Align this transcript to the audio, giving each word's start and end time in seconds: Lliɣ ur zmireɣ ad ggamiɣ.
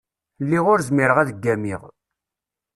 Lliɣ 0.43 0.65
ur 0.73 0.79
zmireɣ 0.87 1.17
ad 1.19 1.29
ggamiɣ. 1.35 1.81